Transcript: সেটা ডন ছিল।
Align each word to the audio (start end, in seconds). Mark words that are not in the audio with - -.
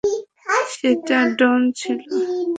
সেটা 0.73 1.17
ডন 1.39 1.61
ছিল। 1.79 1.97